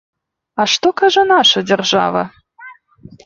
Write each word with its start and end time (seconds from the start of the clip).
А 0.61 0.65
што 0.75 0.87
кажа 1.01 1.25
наша 1.33 1.63
дзяржава? 1.67 2.23